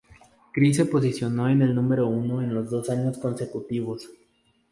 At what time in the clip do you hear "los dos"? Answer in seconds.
2.55-2.89